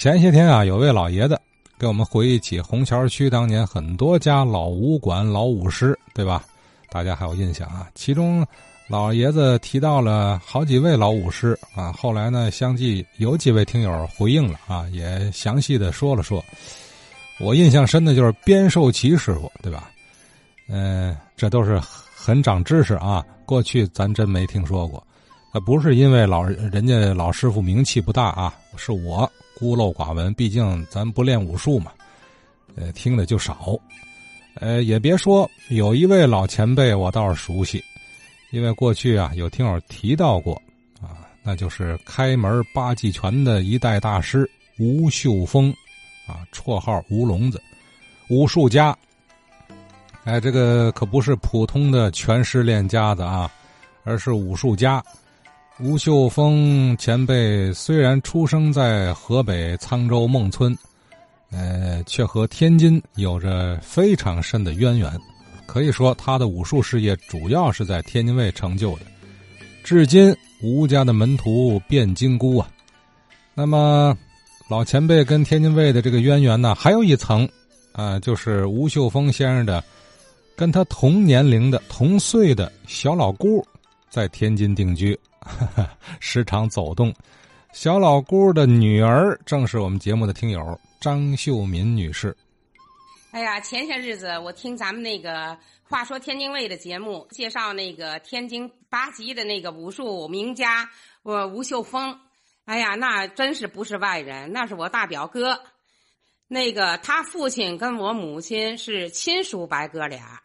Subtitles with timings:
[0.00, 1.38] 前些天啊，有位老爷子
[1.78, 6.42] 给我们回忆起红桥区当年很多家老武馆、老武师，对吧？
[6.88, 7.86] 大家还有印象啊？
[7.94, 8.42] 其中
[8.88, 11.92] 老爷子提到了好几位老武师啊。
[11.92, 16.42] 后来呢，相继有几位听友回应了啊，也详细的说了说。
[17.38, 19.90] 我印象深的就是边寿奇师傅，对吧？
[20.66, 23.22] 嗯，这都是很长知识啊。
[23.44, 25.06] 过去咱真没听说过。
[25.52, 29.30] 那不是因为老人家老师傅名气不大啊，是我
[29.60, 30.34] 孤陋寡闻。
[30.34, 31.92] 毕竟咱不练武术嘛，
[32.74, 33.78] 呃，听的就少。
[34.54, 37.80] 呃，也别说有一位老前辈，我倒是熟悉，
[38.50, 40.60] 因为过去啊有听友提到过
[41.00, 45.70] 啊，那就是开门八极拳的一代大师吴秀峰，
[46.26, 47.62] 啊，绰号吴聋子，
[48.28, 48.96] 武术家。
[50.24, 53.50] 哎，这个可不是普通的拳师练家子啊，
[54.02, 55.02] 而是武术家。
[55.82, 60.76] 吴秀峰前辈虽然出生在河北沧州孟村，
[61.50, 65.10] 呃，却和天津有着非常深的渊源。
[65.66, 69.06] 可以说，他的武术事业主要是在天津卫成就的。
[69.82, 72.68] 至今，吴家的门徒遍京姑啊。
[73.54, 74.14] 那么，
[74.68, 77.48] 老前辈跟天津卫的这个渊源呢，还有一层，
[77.92, 79.82] 啊，就是吴秀峰先生的
[80.54, 83.64] 跟他同年龄的、同岁的小老姑，
[84.10, 85.18] 在天津定居。
[86.20, 87.14] 时常走动，
[87.72, 92.36] 小老姑的女儿正是我们节目的听友张秀敏女士。
[93.30, 100.90] 哎呀，前些日子我听咱们那个话说天津卫的节目，介绍那个天津八级的那个武术名家
[101.22, 102.14] 我吴秀峰。
[102.66, 105.58] 哎呀，那真是不是外人，那是我大表哥。
[106.48, 110.42] 那个他父亲跟我母亲是亲叔伯哥俩，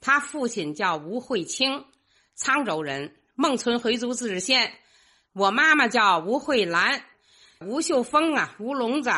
[0.00, 1.84] 他父亲叫吴慧清，
[2.40, 3.14] 沧州人。
[3.34, 4.72] 孟村回族自治县，
[5.32, 7.02] 我妈妈叫吴慧兰，
[7.60, 9.10] 吴秀峰啊，吴聋子，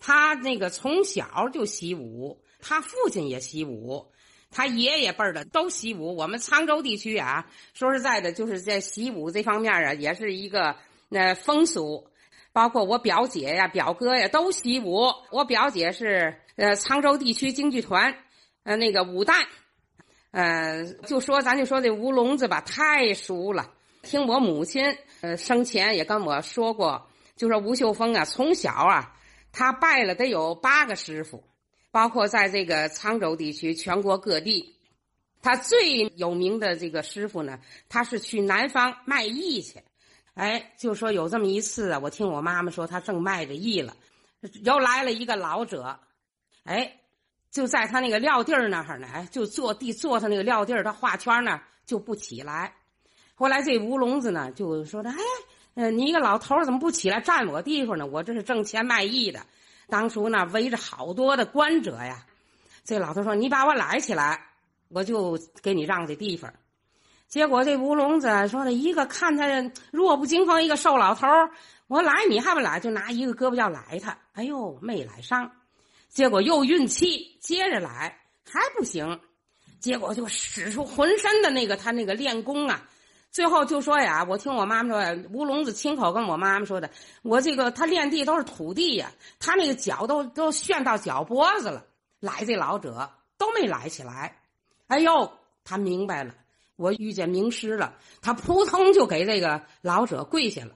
[0.00, 4.10] 他那个从小就习武，他父亲也习武，
[4.50, 6.16] 他爷爷辈儿的都习武。
[6.16, 10.74] 我们沧州地区啊，说实在的，就是在习武这方面啊，也是一个
[11.08, 12.08] 那风俗。
[12.52, 15.06] 包括我表姐呀、表哥呀都习武。
[15.30, 18.12] 我表姐是呃沧州地区京剧团，
[18.64, 19.46] 呃那个武旦。
[20.32, 23.72] 嗯，就说咱就说这吴聋子吧，太熟了。
[24.02, 29.14] 听我母亲，呃，生前也跟我说过，就说吴秀峰啊，从小啊，
[29.50, 31.42] 他拜了得有八个师傅，
[31.90, 34.76] 包括在这个沧州地区、全国各地，
[35.42, 37.58] 他最有名的这个师傅呢，
[37.88, 39.82] 他是去南方卖艺去。
[40.34, 43.96] 哎，就说有这么一次啊，我听我妈妈说，他正卖着艺了，
[44.62, 45.98] 又来了一个老者，
[46.62, 46.99] 哎。
[47.50, 52.72] 就在他那个撂地儿那儿呢，就坐地坐他那个撂地儿，他画圈呢就不起来。
[53.34, 55.16] 后来这吴聋子呢就说的，哎，
[55.74, 58.06] 呃，你一个老头怎么不起来占我地方呢？
[58.06, 59.40] 我这是挣钱卖艺的。
[59.88, 62.24] 当初呢围着好多的官者呀，
[62.84, 64.46] 这老头说：“你把我揽起来，
[64.88, 66.52] 我就给你让这地方。”
[67.26, 69.46] 结果这吴聋子说的一个看他
[69.90, 71.26] 弱不禁风，一个瘦老头
[71.88, 75.50] 我揽你还不揽，就拿一个胳膊要揽他，哎呦，没揽上。
[76.10, 79.20] 结果又运气，接着来还不行，
[79.78, 82.82] 结果就使出浑身的那个他那个练功啊，
[83.30, 86.90] 最后就说呀，我听我妈妈说，吴龙子亲口跟我妈妈说的，
[87.22, 91.86] 我这个他练地都是土地呀，他那个脚都都旋到脚脖子了，
[92.18, 94.36] 来这老者都没来起来，
[94.88, 95.32] 哎呦，
[95.62, 96.34] 他明白了，
[96.74, 100.72] 我遇见名师了，他扑通就给这个老者跪下了，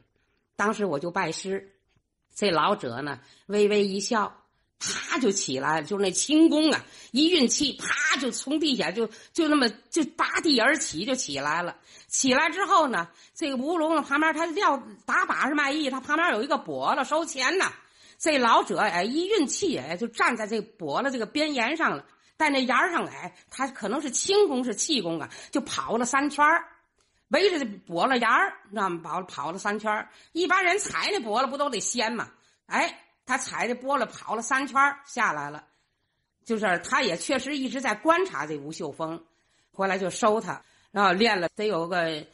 [0.55, 1.75] 当时我就拜师，
[2.33, 4.33] 这老者呢微微一笑。
[4.79, 11.77] 啪就起来，就是那轻功啊，一运气，啪就从地下就就那么就拔地而起就起来了。
[12.09, 14.77] 起来之后呢，这个吴龙旁边他撂
[15.07, 17.73] 打把式卖艺，他旁边有一个笸箩收钱呢。
[18.19, 22.05] 这老者哎一运气哎就站在这笸箩这个边沿上了，
[22.37, 26.45] 在那沿上哎他可能是轻功是气功啊，就跑了三圈
[27.29, 29.01] 围着这笸箩沿儿，知道吗？
[29.03, 32.29] 跑跑了三圈一般人踩那笸箩不都得掀吗？
[32.67, 33.01] 哎。
[33.27, 35.65] 他踩着波了跑了三圈下来了，
[36.44, 39.23] 就是他也确实一直在观察这吴秀峰，
[39.73, 42.25] 回来就收他，然后练了得有个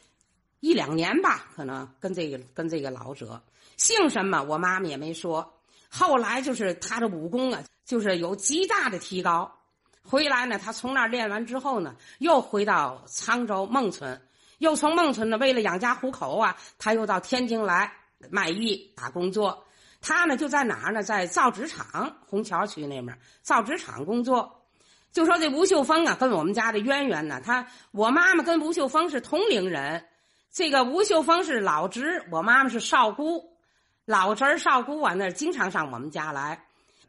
[0.61, 3.43] 一两年吧，可能跟这个跟这个老者
[3.77, 5.55] 姓什么，我妈妈也没说。
[5.89, 9.57] 后来就是他的武功啊，就是有极大的提高。
[10.03, 14.21] 回来呢，他从那儿练完之后呢，又回到沧州孟村，
[14.59, 17.93] 又从孟村呢，为了养家糊口啊，他又到天津来
[18.31, 19.65] 卖艺打工作。
[20.01, 21.03] 他呢就在哪儿呢？
[21.03, 24.65] 在造纸厂，虹桥区那边造纸厂工作。
[25.13, 30.07] 就说这吴秀峰啊，跟我们家的渊源呢，他我妈妈跟吴秀峰是同龄人。
[30.51, 33.57] 这个吴秀峰是老侄，我妈妈是少姑。
[34.05, 36.65] 老侄、少姑啊，那经常上我们家来。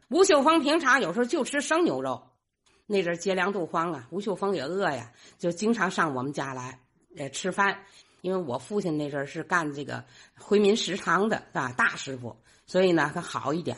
[0.08, 2.22] 吴秀峰平常有时候就吃生牛肉，
[2.86, 6.78] 那阵节粮度荒啊，吴秀峰也饿呀，就经常上我们家来，
[7.16, 7.84] 呃，吃饭。
[8.20, 10.04] 因为我父亲那阵是干这个
[10.38, 12.36] 回民食堂的啊，大师傅，
[12.66, 13.76] 所以呢，他好一点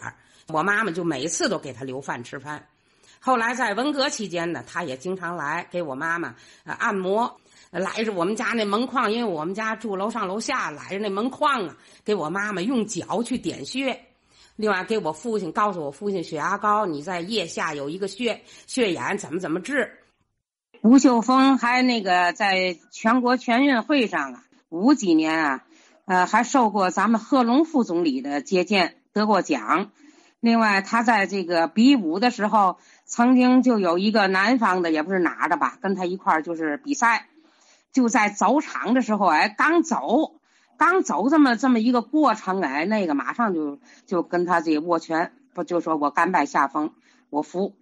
[0.48, 2.66] 我妈妈就每次都给他留饭吃饭。
[3.20, 6.34] 后来在文革期间呢，他也经常来给我妈妈
[6.64, 7.40] 呃按摩。
[7.70, 14.00] 来着我们家那门框，因为我们家住楼上楼下，来着那门框啊，给我妈妈用脚去点穴。
[14.54, 19.90] 另外，给我父亲告诉我父亲血压高，你在腋下有一个血血眼，怎么怎么治。
[20.82, 25.64] 吴秀峰还那个在全国全运会上啊，五几年啊，
[26.06, 29.90] 呃，还受过咱们贺龙副总理的接见，得过奖。
[30.40, 37.28] 另外，他在这个比武的时候，曾经就有一个南方的，也不是哪的吧，跟他一块儿就是比赛。
[37.92, 40.34] 就在走场的时候，哎，刚走，
[40.76, 46.92] 刚走这么这么一个过程，哎，那个马上就就跟他这握拳，不就说我甘拜下风，
[47.30, 47.74] 我服，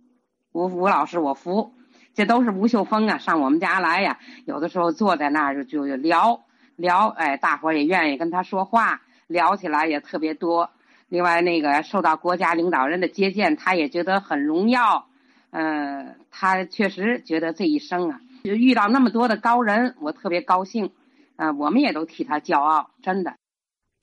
[0.53, 1.73] 吴吴老师我服，
[2.15, 6.45] 这都是吴秀峰啊，上我们家来呀，有的时候坐在那儿就就聊
[6.83, 10.69] 聊，哎，大伙儿也愿意跟他说话，聊起来也特别多。
[11.09, 15.07] 另外，那个受到国家领导人的接见，他也觉得很荣耀，
[15.51, 18.21] 嗯，他确实觉得这一生啊。
[18.43, 20.91] 就遇到那么多的高人，我特别高兴，
[21.37, 23.37] 啊，我们也都替他骄傲，真的。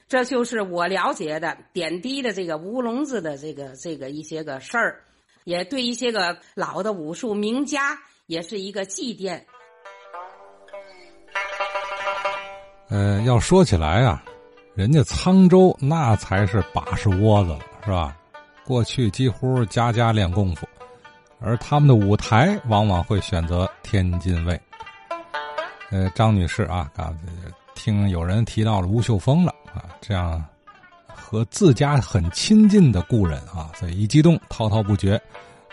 [0.07, 5.01] 这就是我了解的点滴的这个乌龙子的这个这个一些个事儿，
[5.43, 9.43] 也对一些个老的武术名家也是一个祭奠。
[12.89, 14.23] 呃，要说起来啊，
[14.73, 18.17] 人家沧州那才是把式窝子了，是吧？
[18.65, 20.67] 过去几乎家家练功夫。
[21.39, 24.59] 而他们的舞台往往会选择天津卫。
[25.89, 27.23] 呃，张女士啊，刚才
[27.75, 30.43] 听有人提到了吴秀峰了啊，这样
[31.07, 35.19] 和自家很亲近的故人啊，所以一激动滔滔不绝。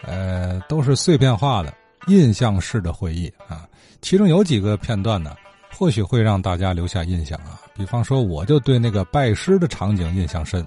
[0.03, 1.75] 呃，都是碎片化的
[2.07, 3.67] 印象式的回忆啊，
[4.01, 5.35] 其中有几个片段呢，
[5.77, 7.61] 或许会让大家留下印象啊。
[7.75, 10.67] 比方说，我就对那个拜师的场景印象深，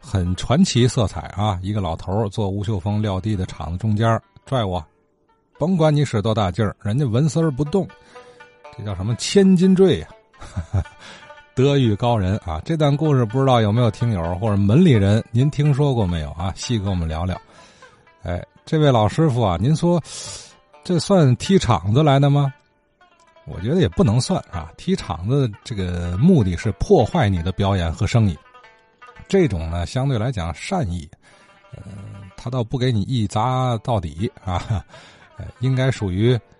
[0.00, 1.58] 很传奇色彩啊。
[1.62, 4.20] 一个老头坐吴秀峰撂地的场子中间。
[4.44, 4.84] 拽我，
[5.58, 7.88] 甭管你使多大劲儿，人家纹丝儿不动，
[8.76, 10.08] 这叫什么千斤坠呀？
[11.54, 12.60] 德育高人啊！
[12.64, 16.52] 这段故事不知道有没有听友或者门里人您听说过没有啊？
[16.56, 17.40] 细跟我们聊聊。
[18.22, 20.02] 哎，这位老师傅啊，您说
[20.82, 22.52] 这算踢场子来的吗？
[23.46, 24.70] 我觉得也不能算啊。
[24.76, 28.38] 踢场子这个目的是破坏你的表演和生意，
[29.28, 31.08] 这种呢相对来讲善意，
[31.72, 31.82] 呃。
[32.44, 34.84] 他倒不给你一砸到底啊，
[35.60, 36.36] 应该属于